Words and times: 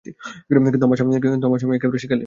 কিন্তু 0.73 1.45
আমার 1.47 1.59
স্বামী 1.59 1.73
একেবারে 1.77 1.99
একেলে। 1.99 2.19